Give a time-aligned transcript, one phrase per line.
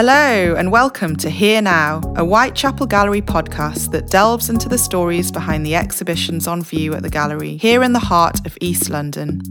[0.00, 5.32] Hello, and welcome to Here Now, a Whitechapel Gallery podcast that delves into the stories
[5.32, 9.42] behind the exhibitions on view at the gallery, here in the heart of East London.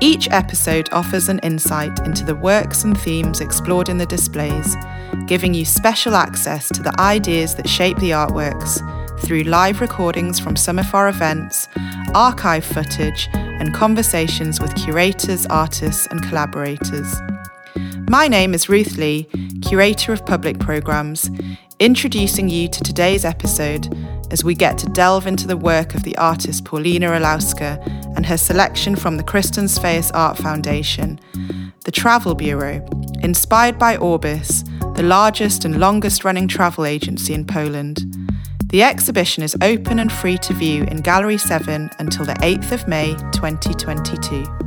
[0.00, 4.76] Each episode offers an insight into the works and themes explored in the displays,
[5.26, 8.78] giving you special access to the ideas that shape the artworks
[9.22, 11.66] through live recordings from some of our events,
[12.14, 17.12] archive footage, and conversations with curators, artists, and collaborators.
[18.08, 19.24] My name is Ruth Lee,
[19.62, 21.30] Curator of Public Programmes,
[21.78, 23.88] introducing you to today's episode
[24.30, 27.80] as we get to delve into the work of the artist Paulina Olowska
[28.16, 31.18] and her selection from the Christen Sveaas Art Foundation,
[31.84, 32.86] the Travel Bureau,
[33.22, 34.62] inspired by Orbis,
[34.94, 38.04] the largest and longest running travel agency in Poland.
[38.66, 42.88] The exhibition is open and free to view in Gallery 7 until the 8th of
[42.88, 44.61] May 2022.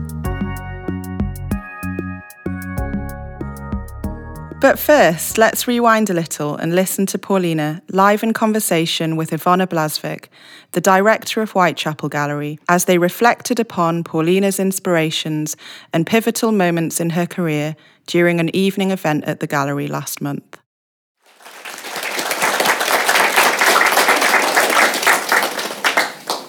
[4.61, 9.67] But first, let's rewind a little and listen to Paulina live in conversation with Iwona
[9.67, 10.29] Blazwick,
[10.71, 15.55] the director of Whitechapel Gallery, as they reflected upon Paulina's inspirations
[15.93, 17.75] and pivotal moments in her career
[18.07, 20.57] during an evening event at the gallery last month.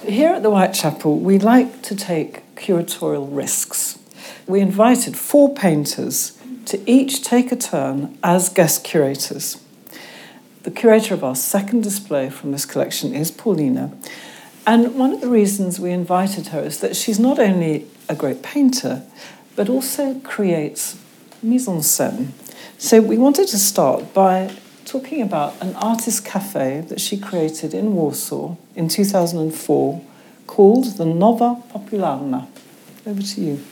[0.09, 3.99] Here at the Whitechapel, we like to take curatorial risks.
[4.47, 6.36] We invited four painters
[6.67, 9.62] to each take a turn as guest curators.
[10.64, 13.97] The curator of our second display from this collection is Paulina.
[14.67, 18.42] And one of the reasons we invited her is that she's not only a great
[18.42, 19.05] painter,
[19.55, 20.98] but also creates
[21.41, 22.33] mise en scène.
[22.78, 24.50] So we wanted to start by
[24.84, 30.03] talking about an artist cafe that she created in Warsaw in 2004
[30.48, 32.48] called the Nowa Popularna.
[33.06, 33.64] Over to you.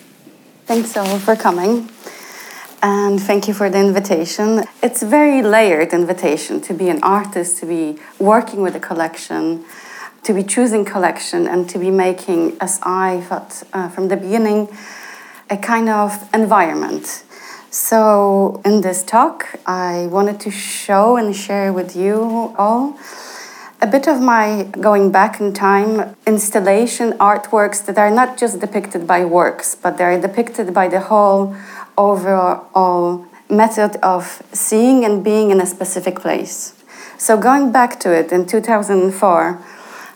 [0.66, 1.88] Thanks all for coming
[2.84, 4.62] and thank you for the invitation.
[4.82, 9.64] It's a very layered invitation to be an artist, to be working with a collection,
[10.22, 14.68] to be choosing collection, and to be making, as I thought uh, from the beginning,
[15.48, 17.24] a kind of environment.
[17.70, 22.98] So, in this talk, I wanted to show and share with you all
[23.80, 29.06] a bit of my going back in time installation artworks that are not just depicted
[29.06, 31.54] by works, but they're depicted by the whole
[31.96, 36.74] overall method of seeing and being in a specific place.
[37.18, 39.62] So, going back to it in 2004,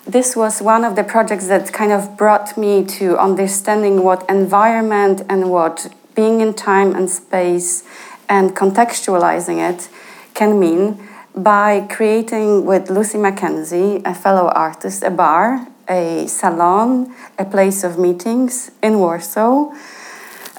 [0.07, 5.23] this was one of the projects that kind of brought me to understanding what environment
[5.29, 7.85] and what being in time and space
[8.29, 9.89] and contextualizing it
[10.35, 10.99] can mean
[11.37, 17.99] by creating with Lucy McKenzie, a fellow artist, a bar, a salon, a place of
[17.99, 19.73] meetings in Warsaw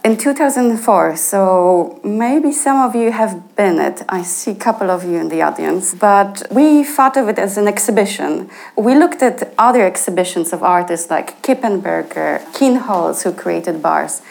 [0.03, 4.01] in 2004, so maybe some of you have been it.
[4.07, 7.57] I see a couple of you in the audience, but we thought of it as
[7.57, 8.49] an exhibition.
[8.77, 14.21] We looked at other exhibitions of artists like Kippenberger, Kienholz, who created bars.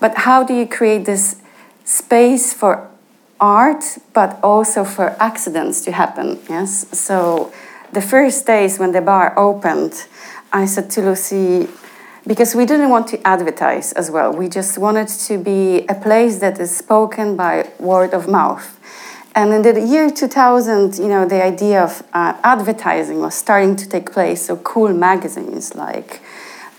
[0.00, 1.40] But how do you create this
[1.84, 2.88] space for
[3.38, 6.40] art, but also for accidents to happen?
[6.48, 6.86] Yes.
[6.98, 7.52] So
[7.92, 10.06] the first days when the bar opened,
[10.52, 11.68] I said to Lucy,
[12.26, 14.32] because we didn't want to advertise as well.
[14.32, 18.78] We just wanted to be a place that is spoken by word of mouth.
[19.34, 23.88] And in the year 2000, you know, the idea of uh, advertising was starting to
[23.88, 24.46] take place.
[24.46, 26.20] So cool magazines like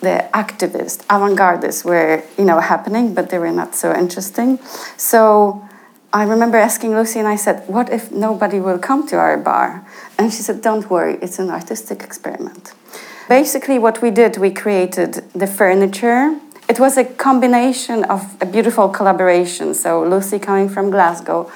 [0.01, 4.59] the activist, avant-gardists were, you know, happening, but they were not so interesting.
[4.97, 5.67] So
[6.11, 9.83] I remember asking Lucy, and I said, "What if nobody will come to our bar?"
[10.19, 12.73] And she said, "Don't worry, it's an artistic experiment."
[13.29, 16.37] Basically, what we did, we created the furniture.
[16.67, 19.73] It was a combination of a beautiful collaboration.
[19.73, 21.49] So, Lucy coming from Glasgow,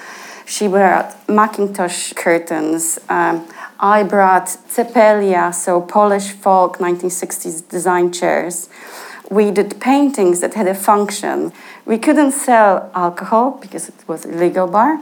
[0.45, 3.00] she brought Mackintosh curtains.
[3.09, 3.45] Um,
[3.79, 8.70] I brought Cepelia, so Polish folk 1960s design chairs.
[9.29, 11.52] We did paintings that had a function.
[11.85, 14.99] We couldn't sell alcohol because it was a legal bar.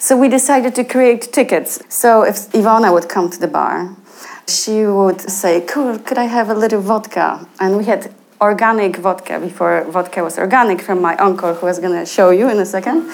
[0.00, 1.80] So we decided to create tickets.
[1.88, 3.96] So if Iwona would come to the bar,
[4.48, 7.46] she would say, Cool, could I have a little vodka?
[7.58, 11.98] And we had organic vodka before vodka was organic from my uncle, who was going
[11.98, 13.10] to show you in a second.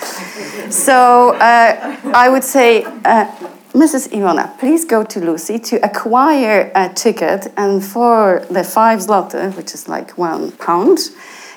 [0.70, 3.30] so uh, I would say, uh,
[3.72, 4.08] Mrs.
[4.08, 9.72] Iwona, please go to Lucy to acquire a ticket, and for the five zloty, which
[9.72, 10.98] is like one pound,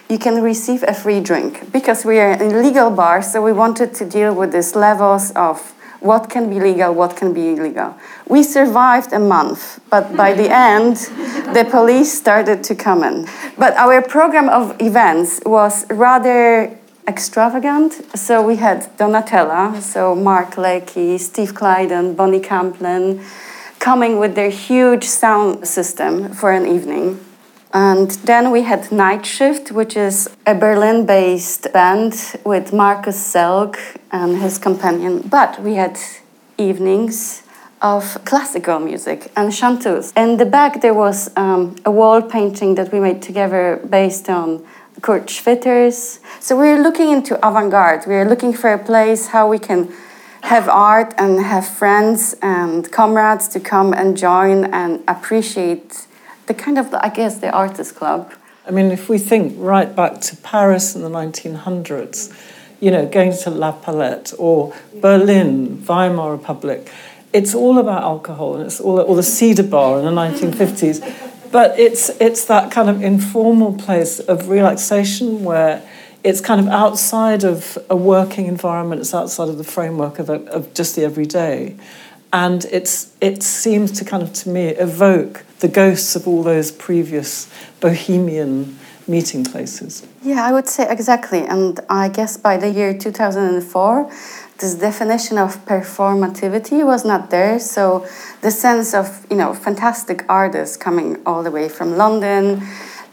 [0.08, 1.74] you can receive a free drink.
[1.74, 5.75] Because we are in legal bar, so we wanted to deal with these levels of
[6.06, 7.98] what can be legal, what can be illegal.
[8.28, 10.98] We survived a month, but by the end,
[11.56, 13.28] the police started to come in.
[13.58, 17.94] But our program of events was rather extravagant.
[18.18, 23.24] So we had Donatella, so Mark Leckey, Steve Claydon, Bonnie Camplin,
[23.80, 27.20] coming with their huge sound system for an evening.
[27.76, 32.14] And then we had Night Shift, which is a Berlin based band
[32.46, 33.76] with Markus Selk
[34.14, 35.28] and his companion.
[35.28, 36.00] But we had
[36.58, 37.44] evenings
[37.82, 40.14] of classical music and chanteuse.
[40.16, 44.66] In the back, there was um, a wall painting that we made together based on
[45.02, 46.20] Kurt Schwitters.
[46.40, 48.06] So we're looking into avant garde.
[48.08, 49.92] We're looking for a place how we can
[50.44, 56.05] have art and have friends and comrades to come and join and appreciate
[56.48, 58.34] the kind of, I guess, the artist club.
[58.68, 62.34] I mean, if we think right back to Paris in the 1900s,
[62.80, 66.92] you know, going to La Palette or Berlin, Weimar Republic,
[67.32, 71.52] it's all about alcohol and it's all or the Cedar Bar in the 1950s.
[71.52, 75.82] But it's it's that kind of informal place of relaxation where
[76.24, 79.02] it's kind of outside of a working environment.
[79.02, 81.76] It's outside of the framework of, a, of just the everyday,
[82.36, 86.70] and it's it seems to kind of to me evoke the ghosts of all those
[86.70, 87.50] previous
[87.80, 88.78] bohemian
[89.08, 90.06] meeting places.
[90.22, 91.46] Yeah, I would say exactly.
[91.46, 94.12] And I guess by the year 2004,
[94.58, 97.58] this definition of performativity was not there.
[97.60, 98.06] So
[98.42, 102.68] the sense of, you know, fantastic artists coming all the way from London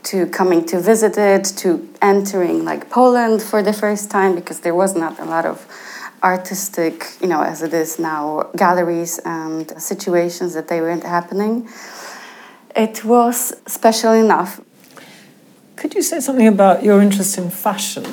[0.05, 4.75] to coming to visit it, to entering like Poland for the first time, because there
[4.75, 5.67] was not a lot of
[6.23, 11.69] artistic, you know, as it is now, galleries and situations that they weren't happening.
[12.75, 14.61] It was special enough.
[15.77, 18.07] Could you say something about your interest in fashion?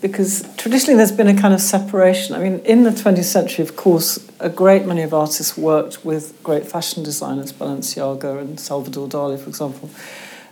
[0.00, 2.34] because traditionally there's been a kind of separation.
[2.34, 6.40] I mean, in the 20th century, of course, a great many of artists worked with
[6.42, 9.90] great fashion designers, Balenciaga and Salvador Dali, for example.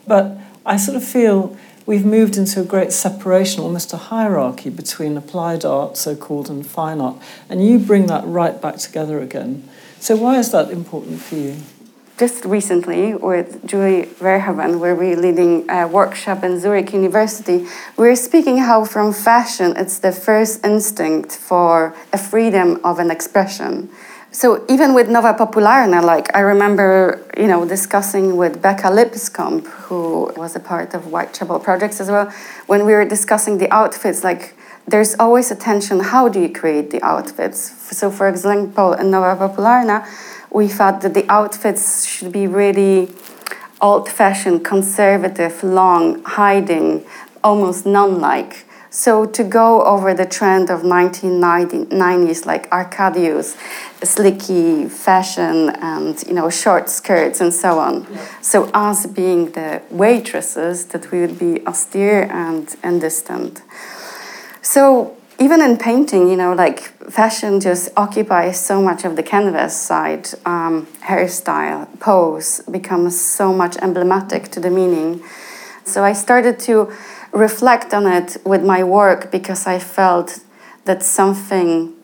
[0.06, 1.56] But I sort of feel
[1.86, 6.66] we've moved into a great separation, almost a hierarchy between applied art, so called, and
[6.66, 7.16] fine art.
[7.48, 9.68] And you bring that right back together again.
[9.98, 11.56] So, why is that important for you?
[12.18, 17.66] just recently with Julie Verhoeven, where we're leading a workshop in Zurich University,
[17.96, 23.90] we're speaking how from fashion it's the first instinct for a freedom of an expression.
[24.32, 30.32] So even with Nowa Popularna, like I remember, you know, discussing with Becca Lipscomb, who
[30.36, 32.30] was a part of Whitechapel projects as well,
[32.66, 34.54] when we were discussing the outfits, like
[34.86, 37.58] there's always a tension, how do you create the outfits?
[37.96, 40.06] So for example, in Nowa Popularna,
[40.50, 43.08] we thought that the outfits should be really
[43.80, 47.04] old fashioned, conservative, long, hiding,
[47.42, 48.65] almost nun like.
[48.96, 53.54] So to go over the trend of 1990s, like Arkadius,
[54.02, 58.06] slicky fashion, and you know short skirts and so on.
[58.10, 58.26] Yeah.
[58.40, 63.60] So us being the waitresses, that we would be austere and, and distant.
[64.62, 69.78] So even in painting, you know, like fashion just occupies so much of the canvas
[69.78, 70.26] side.
[70.46, 75.22] Um, hairstyle, pose becomes so much emblematic to the meaning.
[75.84, 76.90] So I started to
[77.36, 80.40] reflect on it with my work because I felt
[80.84, 81.94] that something,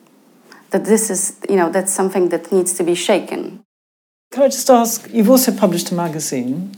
[0.71, 3.63] that this is, you know, that's something that needs to be shaken.
[4.31, 5.09] Can I just ask?
[5.11, 6.71] You've also published a magazine,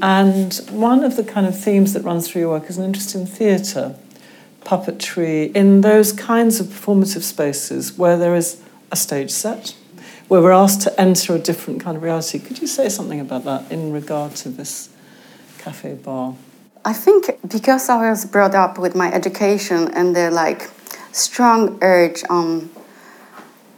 [0.00, 3.14] and one of the kind of themes that runs through your work is an interest
[3.14, 3.96] in theatre
[4.64, 9.74] puppetry, in those kinds of performative spaces where there is a stage set,
[10.28, 12.38] where we're asked to enter a different kind of reality.
[12.38, 14.88] Could you say something about that in regard to this
[15.58, 16.36] cafe bar?
[16.84, 20.68] I think because I was brought up with my education and the like
[21.12, 22.70] strong urge on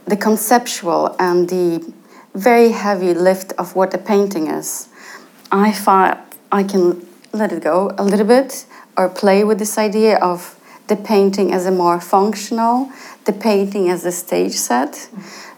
[0.07, 1.93] the conceptual and the
[2.35, 4.89] very heavy lift of what a painting is,
[5.53, 8.65] I thought I can let it go a little bit
[8.97, 12.91] or play with this idea of the painting as a more functional,
[13.27, 15.11] the painting as a stage set.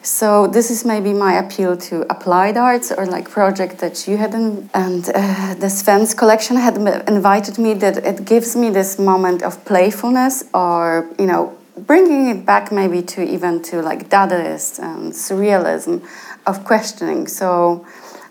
[0.06, 4.34] So this is maybe my appeal to applied arts or like project that you had
[4.34, 6.76] in, and uh, the Sven's collection had
[7.08, 12.46] invited me that it gives me this moment of playfulness or you know bringing it
[12.46, 16.06] back maybe to even to like Dadaist and surrealism
[16.46, 17.26] of questioning.
[17.26, 17.84] So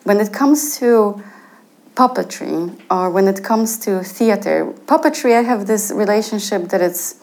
[0.06, 1.22] when it comes to
[1.96, 7.16] puppetry or when it comes to theater puppetry i have this relationship that it's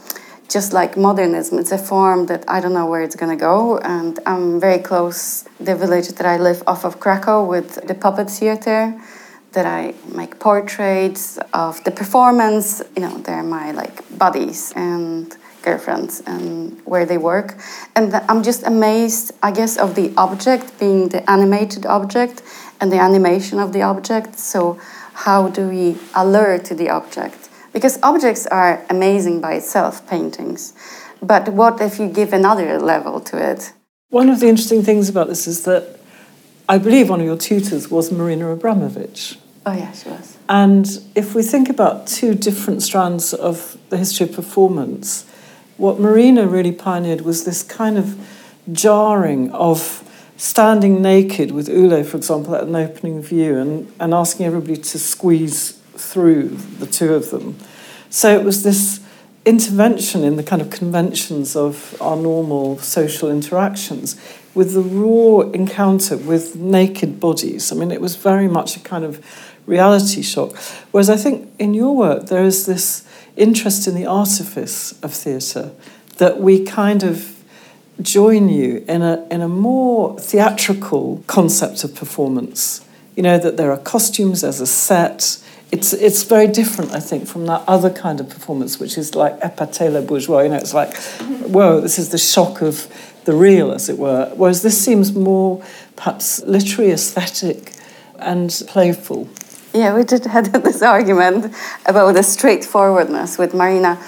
[0.48, 3.78] just like modernism it's a form that i don't know where it's going to go
[3.78, 8.28] and i'm very close the village that i live off of krakow with the puppet
[8.28, 8.94] theater
[9.52, 16.20] that i make portraits of the performance you know they're my like buddies and girlfriends
[16.26, 17.56] and where they work
[17.94, 22.42] and i'm just amazed i guess of the object being the animated object
[22.82, 24.38] and the animation of the object.
[24.38, 24.78] So,
[25.14, 27.41] how do we alert to the object
[27.72, 30.74] Because objects are amazing by itself, paintings.
[31.22, 33.72] But what if you give another level to it?
[34.10, 35.98] One of the interesting things about this is that
[36.68, 39.36] I believe one of your tutors was Marina Abramovic.
[39.64, 40.36] Oh, yeah, she was.
[40.48, 45.24] And if we think about two different strands of the history of performance,
[45.76, 48.18] what Marina really pioneered was this kind of
[48.70, 54.46] jarring of standing naked with Ulay, for example, at an opening view and, and asking
[54.46, 57.56] everybody to squeeze through the two of them.
[58.10, 59.00] So it was this
[59.44, 64.20] intervention in the kind of conventions of our normal social interactions
[64.54, 67.72] with the raw encounter with naked bodies.
[67.72, 69.24] I mean, it was very much a kind of
[69.66, 70.56] reality shock.
[70.90, 73.06] Whereas I think in your work, there is this
[73.36, 75.72] interest in the artifice of theatre
[76.18, 77.42] that we kind of
[78.00, 82.84] join you in a, in a more theatrical concept of performance.
[83.16, 85.41] You know, that there are costumes, there's a set,
[85.72, 89.40] it's it's very different, I think, from that other kind of performance, which is like
[89.40, 90.42] épatez le bourgeois.
[90.42, 90.94] You know, it's like,
[91.48, 92.86] whoa, this is the shock of
[93.24, 94.30] the real, as it were.
[94.36, 95.64] Whereas this seems more
[95.96, 97.72] perhaps literary, aesthetic,
[98.18, 99.28] and playful.
[99.72, 101.54] Yeah, we did had this argument
[101.86, 103.98] about the straightforwardness with Marina,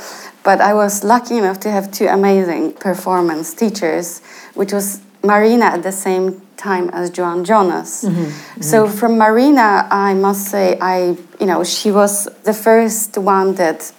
[0.42, 4.20] but I was lucky enough to have two amazing performance teachers,
[4.52, 8.04] which was Marina at the same time as Joan Jonas.
[8.04, 8.24] Mm-hmm.
[8.24, 8.62] Mm-hmm.
[8.62, 13.92] So from Marina, I must say, I you know she was the first one that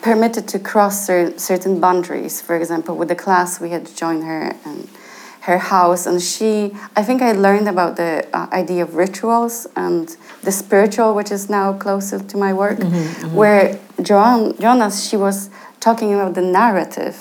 [0.00, 2.40] permitted to cross certain boundaries.
[2.40, 4.88] For example, with the class, we had to join her and
[5.42, 6.74] her house, and she.
[6.96, 11.50] I think I learned about the uh, idea of rituals and the spiritual, which is
[11.50, 12.78] now closer to my work.
[12.78, 13.36] Mm-hmm, mm-hmm.
[13.36, 15.50] Where Joan Jonas, she was
[15.80, 17.18] talking about the narrative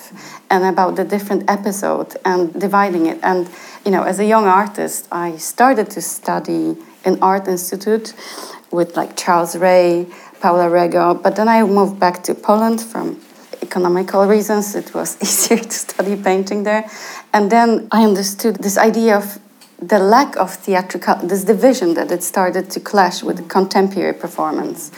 [0.49, 3.19] and about the different episode and dividing it.
[3.23, 3.49] And
[3.83, 8.13] you know, as a young artist, I started to study in art institute
[8.71, 10.07] with like Charles Ray,
[10.41, 13.21] Paula Rego, but then I moved back to Poland from
[13.61, 14.75] economical reasons.
[14.75, 16.89] It was easier to study painting there.
[17.33, 19.39] And then I understood this idea of
[19.79, 24.91] the lack of theatrical, this division that it started to clash with contemporary performance.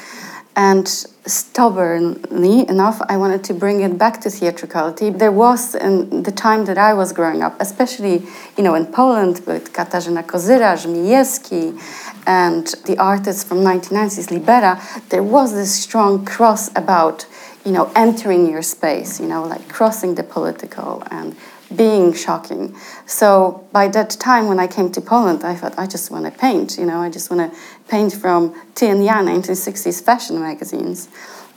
[0.58, 5.12] And stubbornly enough, I wanted to bring it back to theatricality.
[5.12, 8.24] There was in the time that I was growing up, especially
[8.58, 11.80] you know in Poland with Katarzyna Kozyra, Żmijewski,
[12.26, 17.28] and the artists from 1990s, Libera, there was this strong cross about
[17.64, 21.36] you know entering your space, you know like crossing the political and
[21.76, 22.76] being shocking.
[23.06, 26.32] So by that time, when I came to Poland, I thought I just want to
[26.32, 26.78] paint.
[26.78, 31.10] You know, I just want to paint from Ja 1960s fashion magazines.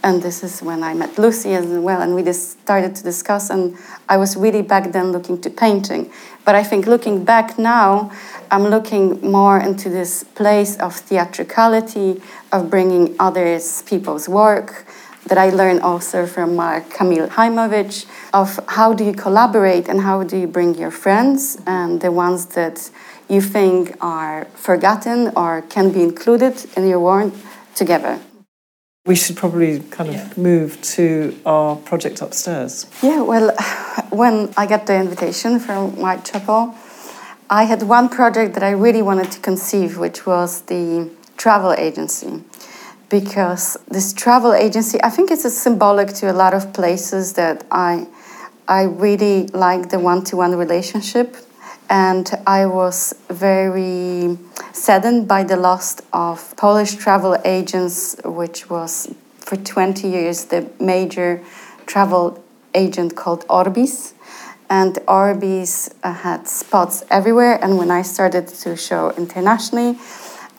[0.02, 3.50] And this is when I met Lucy as well, and we just started to discuss.
[3.50, 3.76] And
[4.08, 6.10] I was really back then looking to painting.
[6.46, 8.10] But I think looking back now,
[8.50, 14.86] I'm looking more into this place of theatricality, of bringing others people's work,
[15.30, 20.00] that I learned also from uh, Mark Kamil Hajmowicz of how do you collaborate and
[20.00, 22.90] how do you bring your friends and the ones that
[23.28, 27.32] you think are forgotten or can be included in your work
[27.76, 28.18] together.
[29.06, 30.32] We should probably kind of yeah.
[30.36, 32.86] move to our project upstairs.
[33.00, 33.54] Yeah, well,
[34.10, 36.74] when I got the invitation from Whitechapel,
[37.48, 42.42] I had one project that I really wanted to conceive, which was the travel agency
[43.10, 47.66] because this travel agency, I think it's a symbolic to a lot of places that
[47.70, 48.06] I,
[48.68, 51.36] I really like the one-to-one relationship,
[51.90, 54.38] and I was very
[54.72, 61.42] saddened by the loss of Polish travel agents, which was for 20 years the major
[61.86, 62.42] travel
[62.74, 64.14] agent called Orbis.
[64.68, 69.98] And Orbis uh, had spots everywhere, and when I started to show internationally,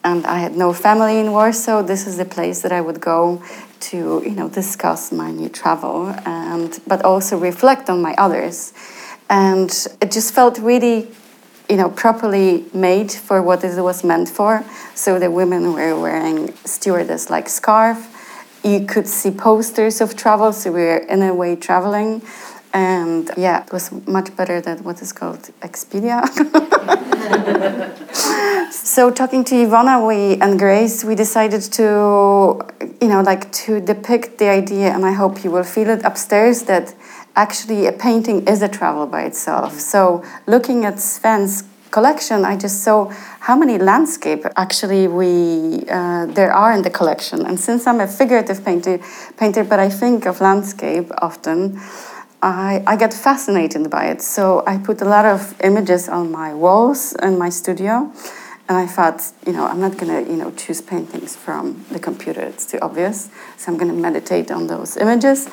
[0.04, 1.84] and I had no family in Warsaw.
[1.84, 3.42] This is the place that I would go
[3.82, 8.74] to, you know, discuss my new travel and but also reflect on my others.
[9.30, 9.70] And
[10.02, 11.08] it just felt really,
[11.70, 14.64] you know, properly made for what it was meant for.
[14.96, 18.18] So the women were wearing stewardess-like scarf.
[18.64, 22.22] You could see posters of travel, so we were in a way traveling.
[22.74, 26.26] And yeah, it was much better than what is called Expedia.
[28.72, 32.62] so talking to Iwona we, and Grace, we decided to,
[33.02, 36.64] you know, like to depict the idea, and I hope you will feel it upstairs
[36.64, 36.96] that
[37.36, 39.80] actually a painting is a travel by itself.
[39.80, 43.10] So looking at Sven's collection, I just saw
[43.42, 47.46] how many landscape actually we uh, there are in the collection.
[47.46, 49.00] And since I'm a figurative painter,
[49.38, 51.80] painter, but I think of landscape often.
[52.42, 54.22] I, I get fascinated by it.
[54.22, 58.12] So I put a lot of images on my walls in my studio.
[58.68, 62.00] And I thought, you know, I'm not going to, you know, choose paintings from the
[62.00, 62.42] computer.
[62.42, 63.30] It's too obvious.
[63.58, 65.50] So I'm going to meditate on those images.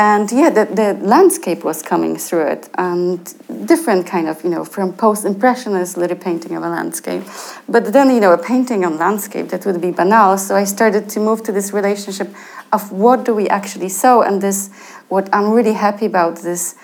[0.00, 3.20] And yeah, the, the landscape was coming through it, and
[3.66, 7.22] different kind of, you know, from post-impressionist little painting of a landscape.
[7.68, 10.38] But then, you know, a painting on landscape, that would be banal.
[10.38, 12.34] So I started to move to this relationship
[12.72, 14.70] of what do we actually sew, and this,
[15.10, 16.76] what I'm really happy about, this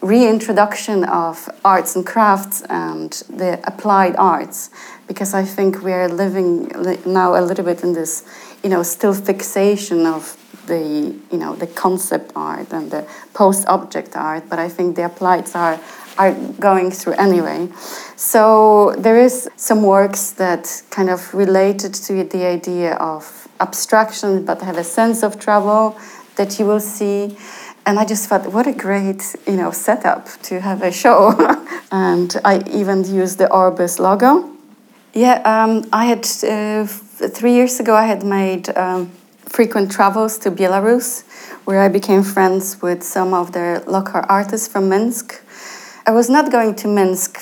[0.00, 4.70] reintroduction of arts and crafts and the applied arts
[5.06, 6.68] because I think we are living
[7.04, 8.24] now a little bit in this,
[8.62, 10.36] you know, still fixation of
[10.68, 15.54] the, you know, the concept art and the post-object art, but I think the applied
[15.54, 15.78] are
[16.18, 17.68] are going through anyway.
[18.16, 24.60] So there is some works that kind of related to the idea of abstraction, but
[24.62, 25.96] have a sense of travel
[26.34, 27.36] that you will see
[27.88, 31.32] and I just thought, what a great, you know, setup to have a show.
[31.90, 34.50] and I even used the Orbis logo.
[35.14, 37.94] Yeah, um, I had uh, three years ago.
[37.94, 39.10] I had made um,
[39.48, 41.22] frequent travels to Belarus,
[41.64, 45.42] where I became friends with some of the local artists from Minsk.
[46.06, 47.40] I was not going to Minsk,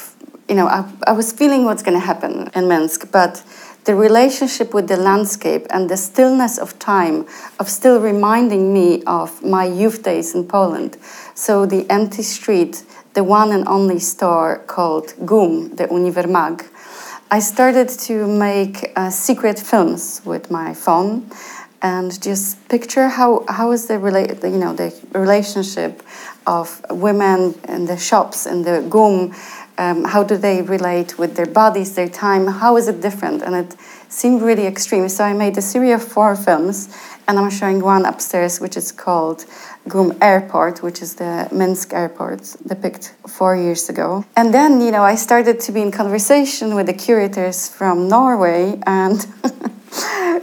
[0.48, 3.42] you know, I, I was feeling what's going to happen in Minsk, but
[3.84, 7.26] the relationship with the landscape and the stillness of time
[7.60, 10.96] of still reminding me of my youth days in Poland.
[11.34, 12.82] So the empty street,
[13.14, 16.66] the one and only store called GUM, the Univermag.
[17.30, 21.28] I started to make uh, secret films with my phone
[21.82, 26.02] and just picture how, how is the, rela- the, you know, the relationship
[26.46, 29.32] of women in the shops in the GUM
[29.78, 32.46] um, how do they relate with their bodies, their time?
[32.46, 33.42] How is it different?
[33.42, 33.76] And it
[34.08, 35.08] seemed really extreme.
[35.08, 36.88] So I made a series of four films,
[37.28, 39.44] and I'm showing one upstairs, which is called
[39.88, 44.24] GUM Airport, which is the Minsk airport depicted four years ago.
[44.36, 48.80] And then, you know, I started to be in conversation with the curators from Norway,
[48.86, 49.26] and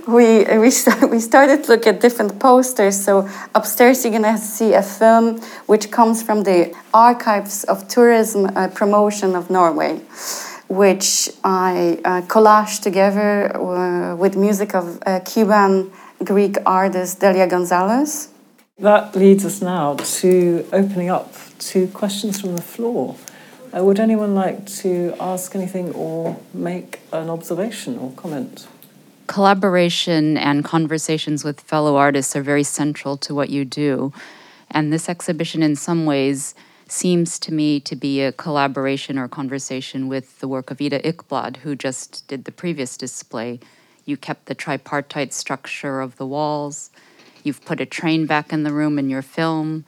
[0.08, 0.58] we we,
[1.12, 3.04] we started to look at different posters.
[3.04, 8.68] So upstairs you're gonna see a film which comes from the archives of tourism uh,
[8.70, 10.02] promotion of Norway,
[10.68, 15.92] which I uh, collaged together uh, with music of uh, Cuban
[16.24, 18.30] Greek artist Delia Gonzalez.
[18.80, 21.34] That leads us now to opening up
[21.72, 23.16] to questions from the floor.
[23.76, 28.68] Uh, would anyone like to ask anything or make an observation or comment?
[29.28, 34.14] Collaboration and conversations with fellow artists are very central to what you do.
[34.72, 36.56] And this exhibition, in some ways,
[36.88, 41.58] seems to me to be a collaboration or conversation with the work of Ida Ekblad,
[41.58, 43.60] who just did the previous display.
[44.06, 46.92] You kept the tripartite structure of the walls.
[47.44, 49.86] You've put a train back in the room in your film.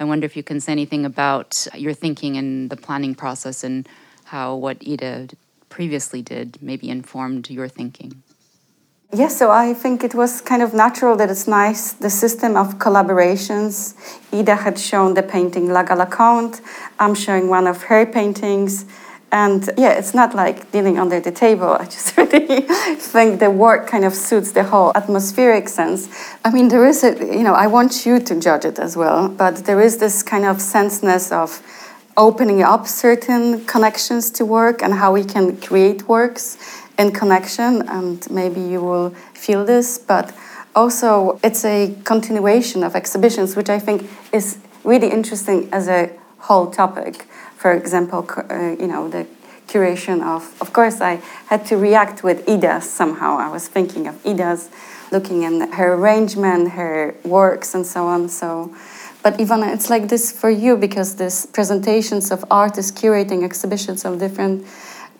[0.00, 3.88] I wonder if you can say anything about your thinking and the planning process and
[4.24, 5.28] how what Ida
[5.68, 8.22] previously did maybe informed your thinking.
[9.14, 12.78] Yes, so I think it was kind of natural that it's nice the system of
[12.78, 13.94] collaborations.
[14.32, 16.62] Ida had shown the painting La Galaconte.
[16.98, 18.86] I'm showing one of her paintings.
[19.30, 21.76] And yeah, it's not like dealing under the table.
[21.78, 22.62] I just really
[22.96, 26.08] think the work kind of suits the whole atmospheric sense.
[26.42, 29.28] I mean, there is a, you know, I want you to judge it as well,
[29.28, 31.62] but there is this kind of senseness of
[32.16, 36.56] opening up certain connections to work and how we can create works
[36.98, 40.34] in connection, and maybe you will feel this, but
[40.74, 46.70] also it's a continuation of exhibitions, which I think is really interesting as a whole
[46.70, 47.26] topic.
[47.56, 49.26] For example, uh, you know, the
[49.68, 53.38] curation of, of course, I had to react with Ida's somehow.
[53.38, 54.68] I was thinking of Ida's,
[55.10, 58.28] looking at her arrangement, her works, and so on.
[58.28, 58.74] So,
[59.22, 64.18] but Iwona, it's like this for you because this presentations of artists curating exhibitions of
[64.18, 64.66] different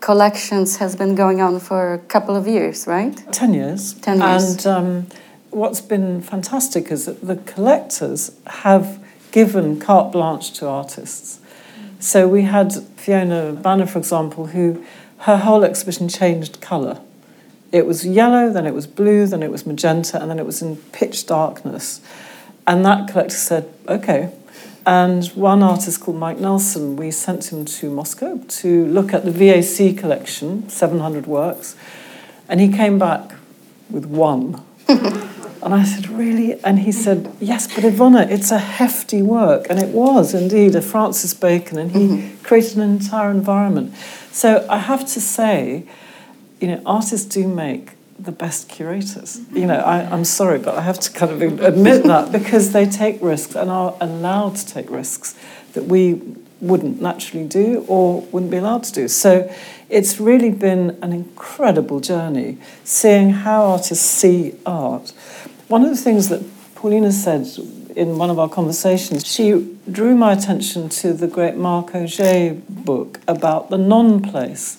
[0.02, 3.16] collections has been going on for a couple of years, right?
[3.32, 3.94] Ten years.
[3.94, 4.66] Ten years.
[4.66, 5.06] And um,
[5.50, 11.40] what's been fantastic is that the collectors have given carte blanche to artists.
[12.00, 14.84] So we had Fiona Banner, for example, who
[15.18, 17.00] her whole exhibition changed colour.
[17.70, 20.60] It was yellow, then it was blue, then it was magenta, and then it was
[20.60, 22.00] in pitch darkness.
[22.66, 24.32] And that collector said, okay,
[24.84, 29.30] and one artist called Mike Nelson, we sent him to Moscow to look at the
[29.30, 31.76] VAC collection, 700 works,
[32.48, 33.34] and he came back
[33.90, 34.62] with one.
[34.88, 36.62] and I said, Really?
[36.64, 39.66] And he said, Yes, but Iwona, it's a hefty work.
[39.70, 42.42] And it was indeed a Francis Bacon, and he mm-hmm.
[42.42, 43.94] created an entire environment.
[44.32, 45.84] So I have to say,
[46.60, 49.40] you know, artists do make the best curators.
[49.52, 52.86] You know, I, am sorry, but I have to kind of admit that because they
[52.86, 55.34] take risks and are allowed to take risks
[55.72, 56.20] that we
[56.60, 59.08] wouldn't naturally do or wouldn't be allowed to do.
[59.08, 59.52] So
[59.90, 65.10] it's really been an incredible journey seeing how artists see art.
[65.68, 66.42] One of the things that
[66.76, 67.46] Paulina said
[67.96, 73.20] in one of our conversations, she drew my attention to the great Marc Augé book
[73.26, 74.78] about the non place.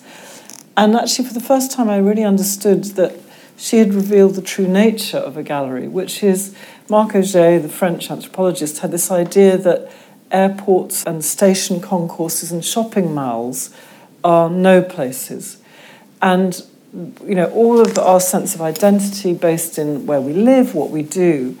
[0.76, 3.23] And actually, for the first time, I really understood that
[3.56, 6.54] she had revealed the true nature of a gallery, which is
[6.88, 9.90] Marc Augé, the French anthropologist, had this idea that
[10.30, 13.74] airports and station concourses and shopping malls
[14.22, 15.58] are no places.
[16.20, 16.64] And
[16.94, 21.02] you know, all of our sense of identity based in where we live, what we
[21.02, 21.56] do,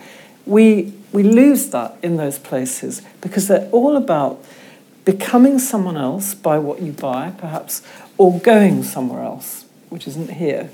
[0.46, 4.44] we, we lose that in those places because they're all about
[5.04, 7.82] becoming someone else by what you buy, perhaps,
[8.16, 10.70] or going somewhere else, which isn't here.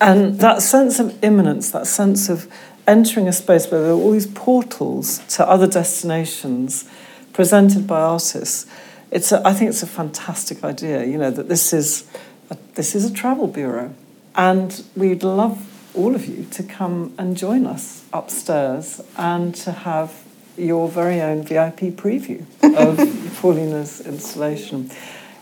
[0.00, 2.50] And that sense of immanence, that sense of
[2.86, 6.88] entering a space where there are all these portals to other destinations
[7.32, 8.66] presented by artists,
[9.10, 12.08] it's a, I think it's a fantastic idea, you know, that this is
[12.50, 13.94] a, this is a travel bureau.
[14.34, 20.24] And we'd love all of you to come and join us upstairs and to have
[20.56, 22.96] your very own VIP preview of
[23.40, 24.90] Paulina's installation.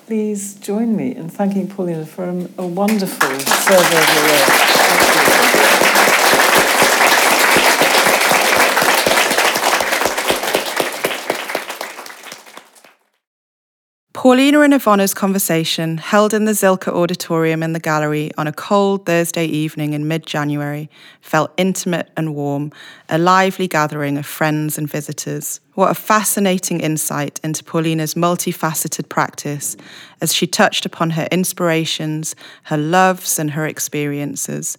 [0.06, 5.05] Please join me in thanking Paulina for a, wonderful survey of your work.
[14.26, 19.06] Paulina and Iwona's conversation, held in the Zilkha Auditorium in the gallery on a cold
[19.06, 22.72] Thursday evening in mid January, felt intimate and warm,
[23.08, 25.60] a lively gathering of friends and visitors.
[25.74, 29.76] What a fascinating insight into Paulina's multifaceted practice
[30.20, 32.34] as she touched upon her inspirations,
[32.64, 34.76] her loves, and her experiences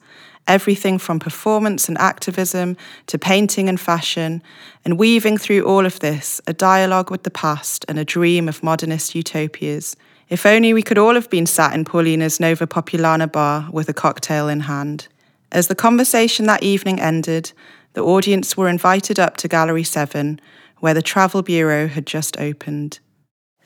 [0.48, 4.42] everything from performance and activism to painting and fashion,
[4.86, 8.64] and weaving through all of this a dialogue with the past and a dream of
[8.64, 9.96] modernist utopias.
[10.30, 13.94] If only we could all have been sat in Paulina's Nowa Popularna bar with a
[13.94, 15.08] cocktail in hand.
[15.52, 17.54] As the conversation that evening ended,
[17.94, 20.42] the audience were invited up to Gallery 7,
[20.80, 23.00] where the Travel Bureau had just opened.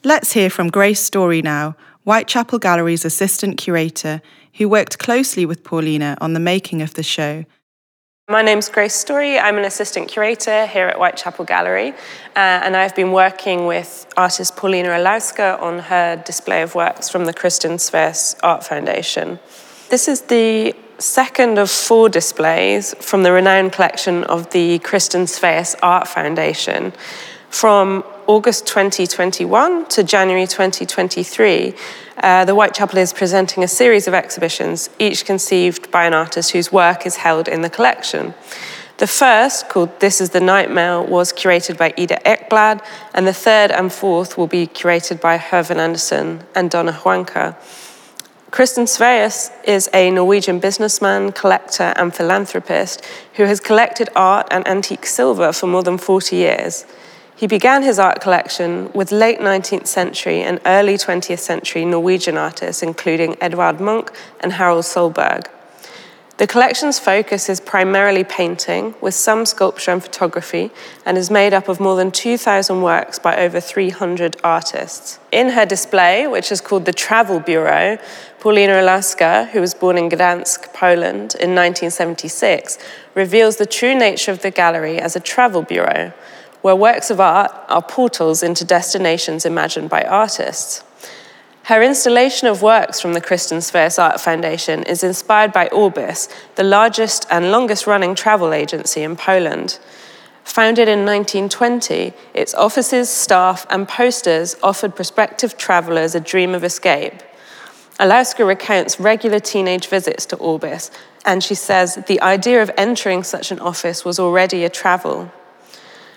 [0.04, 4.22] Let's hear from Grace Story now, Whitechapel Gallery's assistant curator,
[4.56, 7.46] who worked closely with Paulina on the making of the show.
[8.30, 9.38] My name's Grace Story.
[9.38, 11.96] I'm an assistant curator here at Whitechapel Gallery, uh,
[12.36, 17.34] and I've been working with artist Paulina Olowska on her display of works from the
[17.34, 19.38] Christen Sveaas Art Foundation.
[19.90, 25.76] This is the second of four displays from the renowned collection of the Christen Sveaas
[25.82, 26.94] Art Foundation.
[27.50, 31.74] From August 2021 to January 2023,
[32.18, 36.72] uh, the Whitechapel is presenting a series of exhibitions, each conceived by an artist whose
[36.72, 38.34] work is held in the collection.
[38.98, 43.34] The first, called This is the Night Mail, was curated by Ida Ekblad, and the
[43.34, 47.56] third and fourth will be curated by Hurvin Anderson and Donna Huanca.
[48.52, 53.04] Christen Sveaas is a Norwegian businessman, collector, and philanthropist
[53.36, 56.86] who has collected art and antique silver for more than 40 years.
[57.42, 62.84] He began his art collection with late 19th century and early 20th century Norwegian artists,
[62.84, 64.10] including Edvard Munch
[64.42, 65.48] and Harald Sohlberg.
[66.38, 70.70] The collection's focus is primarily painting, with some sculpture and photography,
[71.04, 75.18] and is made up of more than 2,000 works by over 300 artists.
[75.32, 77.98] In her display, which is called the Travel Bureau,
[78.40, 82.78] Paulina Olowska, who was born in Gdansk, Poland in 1976,
[83.16, 86.14] reveals the true nature of the gallery as a travel bureau
[86.62, 90.84] where works of art are portals into destinations imagined by artists.
[91.66, 96.64] Her installation of works from the Christen Sveaas Art Foundation is inspired by Orbis, the
[96.64, 99.80] largest and longest running travel agency in Poland.
[100.44, 107.22] Founded in 1920, its offices, staff, and posters offered prospective travelers a dream of escape.
[108.00, 110.90] Olowska recounts regular teenage visits to Orbis,
[111.26, 115.32] and she says the idea of entering such an office was already a travel.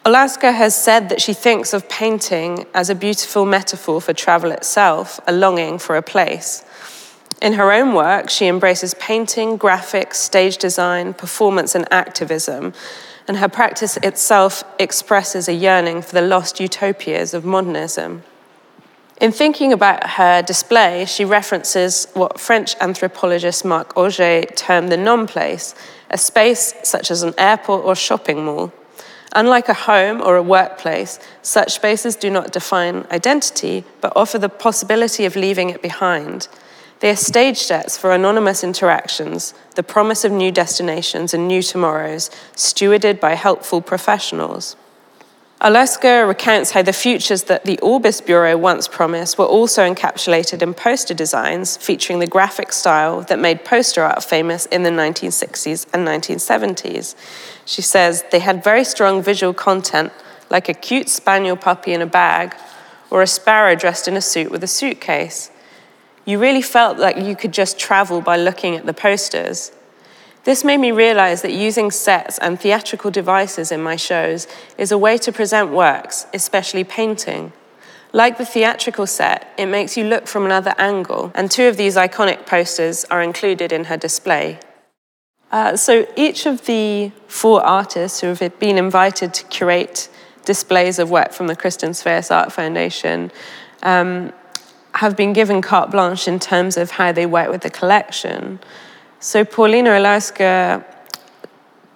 [0.04, 5.18] Olowska has said that she thinks of painting as a beautiful metaphor for travel itself,
[5.26, 6.62] a longing for a place.
[7.40, 12.74] In her own work, she embraces painting, graphics, stage design, performance, and activism,
[13.26, 18.24] and her practice itself expresses a yearning for the lost utopias of modernism.
[19.22, 25.26] In thinking about her display, she references what French anthropologist Marc Augé termed the non
[25.26, 25.74] place,
[26.10, 28.70] a space such as an airport or shopping mall.
[29.34, 34.48] Unlike a home or a workplace, such spaces do not define identity, but offer the
[34.48, 36.46] possibility of leaving it behind.
[37.00, 42.30] They are stage sets for anonymous interactions, the promise of new destinations and new tomorrows,
[42.54, 44.76] stewarded by helpful professionals.
[45.60, 50.74] Olowska recounts how the futures that the Orbis Bureau once promised were also encapsulated in
[50.74, 56.06] poster designs featuring the graphic style that made poster art famous in the 1960s and
[56.06, 57.14] 1970s.
[57.64, 60.12] She says they had very strong visual content,
[60.50, 62.54] like a cute spaniel puppy in a bag
[63.08, 65.50] or a sparrow dressed in a suit with a suitcase.
[66.26, 69.70] You really felt like you could just travel by looking at the posters.
[70.44, 74.98] This made me realize that using sets and theatrical devices in my shows is a
[74.98, 77.52] way to present works, especially painting.
[78.12, 81.96] Like the theatrical set, it makes you look from another angle, and two of these
[81.96, 84.60] iconic posters are included in her display.
[85.50, 90.08] Uh, so each of the four artists who have been invited to curate
[90.44, 93.32] displays of work from the Christen Sveaas Art Foundation
[93.82, 94.32] um,
[94.94, 98.60] have been given carte blanche in terms of how they work with the collection.
[99.24, 100.84] So Paulina Olowska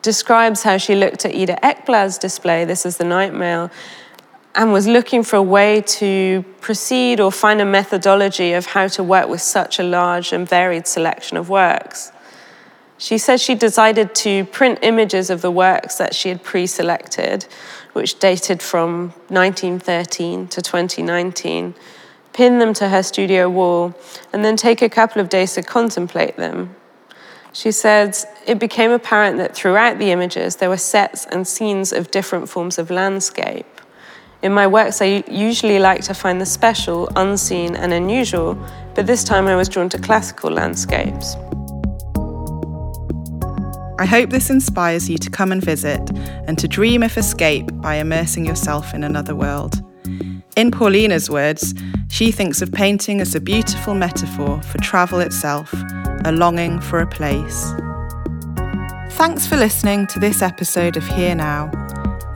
[0.00, 3.70] describes how she looked at Ida Ekblad's display, this is the night mail,
[4.54, 9.02] and was looking for a way to proceed or find a methodology of how to
[9.04, 12.12] work with such a large and varied selection of works.
[12.96, 17.44] She said she decided to print images of the works that she had pre selected,
[17.92, 21.74] which dated from 1913 to 2019,
[22.32, 23.94] pin them to her studio wall,
[24.32, 26.74] and then take a couple of days to contemplate them.
[27.52, 32.10] She said, It became apparent that throughout the images there were sets and scenes of
[32.10, 33.66] different forms of landscape.
[34.42, 38.56] In my works, I usually like to find the special, unseen, and unusual,
[38.94, 41.34] but this time I was drawn to classical landscapes.
[44.00, 46.08] I hope this inspires you to come and visit
[46.46, 49.82] and to dream of escape by immersing yourself in another world.
[50.56, 51.74] In Paulina's words,
[52.08, 55.74] she thinks of painting as a beautiful metaphor for travel itself
[56.28, 57.72] a longing for a place.
[59.12, 61.70] Thanks for listening to this episode of Here Now.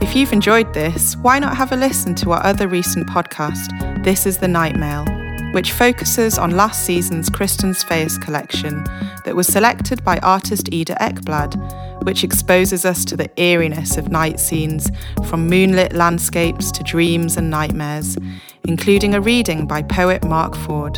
[0.01, 4.25] If you've enjoyed this, why not have a listen to our other recent podcast, This
[4.25, 5.05] is the Night Mail,
[5.53, 8.83] which focuses on last season's Christen Sveaas collection
[9.25, 14.39] that was selected by artist Ida Ekblad, which exposes us to the eeriness of night
[14.39, 14.89] scenes
[15.27, 18.17] from moonlit landscapes to dreams and nightmares,
[18.63, 20.97] including a reading by poet Mark Ford.